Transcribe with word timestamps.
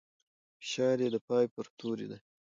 فشار 0.59 0.97
يې 1.03 1.09
د 1.13 1.17
پای 1.27 1.45
پر 1.53 1.65
توري 1.77 2.05
دی. 2.11 2.19